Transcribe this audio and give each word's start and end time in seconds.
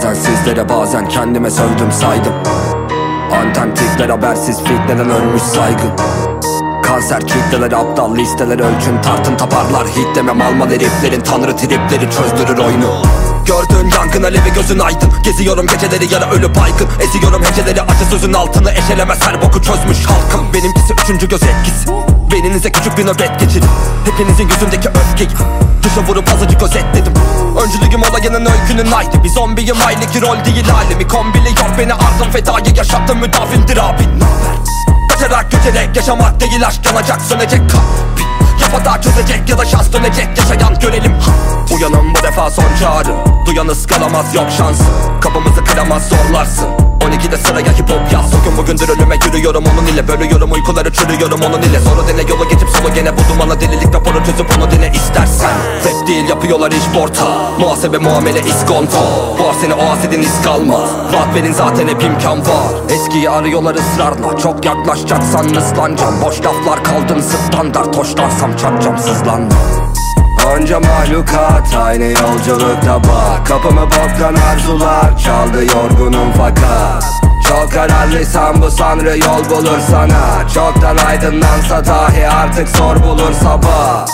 Bazen 0.00 0.14
sizlere 0.14 0.68
bazen 0.68 1.08
kendime 1.08 1.50
sövdüm 1.50 1.92
saydım. 1.92 2.32
Anten 3.32 3.74
tipler 3.74 4.08
habersiz 4.08 4.58
fitneden 4.58 5.10
ölmüş 5.10 5.42
saygın. 5.42 5.90
Kanser 6.82 7.20
kitleler 7.20 7.72
aptal 7.72 8.16
listeler 8.16 8.58
ölçün 8.58 9.02
tartın 9.02 9.36
taparlar. 9.36 9.86
Hit 9.86 10.16
demem 10.16 10.42
almalı 10.42 10.70
heriflerin 10.70 11.20
tanrı 11.20 11.56
tripleri 11.56 12.10
çözdürür 12.10 12.58
oyunu. 12.58 13.02
Gördüğün 13.46 13.90
yangın 13.96 14.22
alevi 14.22 14.52
gözün 14.54 14.78
aydın. 14.78 15.12
Geziyorum 15.24 15.66
geceleri 15.66 16.14
yara 16.14 16.30
ölü 16.30 16.54
baygın 16.54 16.88
Eziyorum 17.00 17.42
heceleri 17.44 17.82
acı 17.82 18.04
sözün 18.10 18.32
altını 18.32 18.70
Eşelemez 18.70 19.26
her 19.26 19.42
boku 19.42 19.62
çözmüş 19.62 20.06
halkım. 20.06 20.54
Benimkisi 20.54 20.94
üçüncü 21.04 21.28
göz 21.28 21.42
etkisi 21.42 22.19
Beyninize 22.42 22.72
küçük 22.72 22.98
bir 22.98 23.06
nöbet 23.06 23.40
geçirin. 23.40 23.68
Hepinizin 24.04 24.48
yüzündeki 24.48 24.88
öfkeyi 24.88 25.30
Dışa 25.82 26.00
vurup 26.08 26.32
azıcık 26.34 26.62
özetledim. 26.62 27.12
Öncülüğüm 27.64 28.02
olayının 28.02 28.50
öykünün 28.50 28.92
aydı 28.92 29.24
Bir 29.24 29.28
zombiyim 29.28 29.76
aileki 29.86 30.20
rol 30.20 30.44
değil 30.44 30.74
alemi 30.74 31.08
Kombiliyor 31.08 31.78
beni 31.78 31.94
ardım 31.94 32.30
fedayı 32.32 32.76
yaşattım 32.76 33.18
müdafimdir 33.18 33.76
abin. 33.76 34.08
Kaçarak 35.10 35.50
göçerek 35.50 35.96
yaşamak 35.96 36.40
değil 36.40 36.66
aşk 36.66 36.86
yanacak 36.86 37.22
sönecek 37.22 37.70
kalp 37.70 38.20
Ya 38.60 38.84
da 38.84 39.02
çözecek 39.02 39.48
ya 39.48 39.58
da 39.58 39.64
şans 39.64 39.92
dönecek 39.92 40.28
yaşayan 40.38 40.78
görelim. 40.78 41.12
Uyanın 41.76 42.14
bu 42.14 42.22
defa 42.22 42.50
son 42.50 42.76
çağrı. 42.80 43.14
Duyan 43.46 43.68
ıskalamaz 43.68 44.34
yok 44.34 44.46
şans 44.58 44.80
Kapımızı 45.20 45.64
kıramaz 45.64 46.08
zorlarsın. 46.08 46.68
12'de 47.00 47.36
sıraya 47.36 47.72
hip 47.72 47.90
hop 47.90 48.12
yaz 48.12 48.32
Bugün 48.50 48.78
bugündür 48.78 48.88
ölüme 48.88 49.16
yürüyorum. 49.26 49.64
Onun 49.72 49.86
ile 49.86 50.08
Bölüyorum 50.08 50.52
uykuları 50.52 50.92
çürüyorum 50.92 51.40
onun 51.42 51.62
ile. 51.62 51.80
Soru 51.80 52.08
dene 52.08 52.30
yolu 52.30 52.48
geçip 52.48 52.68
solu 52.68 52.94
gene 52.94 53.12
bu 53.16 53.20
dumana 53.32 53.60
Delilik 53.60 53.94
raporu 53.94 54.24
çözüp 54.24 54.58
onu 54.58 54.70
dene 54.70 54.92
istersen. 54.94 55.50
Rap 55.84 56.06
değil 56.06 56.28
yapıyorlar 56.28 56.72
iş 56.72 56.84
porta 56.94 57.50
Muhasebe 57.58 57.98
muamele 57.98 58.40
iskonto 58.40 58.98
Boğar 59.38 59.54
seni 59.60 59.74
o 59.74 59.82
asidin 59.82 60.22
iz 60.22 60.42
kalmaz 60.44 60.90
Rahat 61.12 61.34
verin 61.34 61.52
zaten 61.52 61.88
hep 61.88 62.02
imkan 62.02 62.40
var. 62.40 62.72
Eskiyi 62.88 63.30
arıyorlar 63.30 63.74
ısrarla. 63.74 64.36
Çok 64.36 64.64
yaklaşacaksan 64.64 65.44
ıslanacağım. 65.44 66.22
Boş 66.22 66.40
laflar 66.40 66.84
kaldın 66.84 67.20
standart 67.20 67.96
Hoşlansam 67.96 68.56
çarpacağım 68.56 68.98
sızlanma. 68.98 69.54
Onca 70.56 70.80
mahlukat 70.80 71.76
aynı 71.82 72.04
yolculukta 72.04 73.00
bak 73.04 73.46
Kapımı 73.46 73.82
boktan 73.82 74.34
arzular 74.34 75.18
çaldı 75.18 75.64
yorgunum 75.64 76.32
fakat 76.36 77.29
Çok 77.50 77.72
kararlıysan 77.72 78.62
bu 78.62 78.70
sanrı 78.70 79.18
yol 79.18 79.50
bulur 79.50 79.78
sana. 79.90 80.48
Çoktan 80.54 80.96
aydınlansa 81.08 81.86
dahi 81.86 82.28
artık 82.28 82.68
zor 82.68 83.02
bulur 83.02 83.32
sabah. 83.42 84.06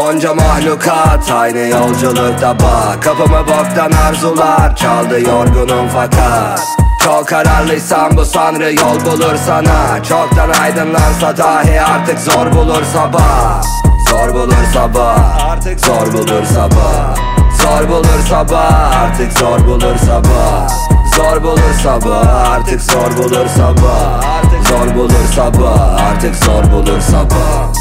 Onca 0.00 0.34
mahlukat 0.34 1.30
aynı 1.30 1.58
yolculukta 1.58 2.58
bak. 2.60 3.02
Kapımı 3.02 3.40
boktan 3.40 3.92
arzular 3.92 4.76
çaldı 4.76 5.20
yorgunum 5.20 5.88
fakat. 5.94 6.60
Çok 7.04 7.28
kararlıysan 7.28 8.16
bu 8.16 8.24
sanrı 8.24 8.74
yol 8.74 9.04
bulur 9.04 9.36
sana. 9.46 10.02
Çoktan 10.02 10.50
aydınlansa 10.62 11.36
dahi 11.36 11.80
artık 11.80 12.18
zor 12.18 12.52
bulur 12.52 12.82
sabah. 12.92 13.62
Zor 14.10 14.34
bulur 14.34 14.64
sabah. 14.74 15.44
Artık 15.50 15.80
zor 15.80 16.12
bulur 16.12 16.44
sabah. 16.54 17.16
Zor 17.62 17.88
bulur 17.88 18.20
sabah. 18.30 19.02
Artık 19.02 19.32
zor 19.38 19.66
bulur 19.66 19.96
sabah 20.06 20.93
Zor 21.16 21.42
bulur 21.42 21.74
sabah 21.82 22.50
Artık 22.50 22.80
zor 22.82 23.16
bulur 23.18 23.46
sabah 23.56 24.22
zor 24.68 24.94
bulur 24.94 25.26
sabah 25.34 26.00
Artık 26.00 26.36
zor 26.36 26.72
bulur 26.72 27.00
sabah 27.00 27.72